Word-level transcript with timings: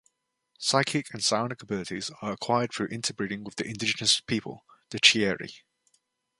Psychic 0.57 1.13
and 1.13 1.23
psionic 1.23 1.61
abilities 1.61 2.09
are 2.23 2.31
acquired 2.31 2.73
through 2.73 2.87
interbreeding 2.87 3.43
with 3.43 3.57
the 3.57 3.67
indigenous 3.67 4.19
people, 4.19 4.65
the 4.89 4.99
"Chieri". 4.99 5.59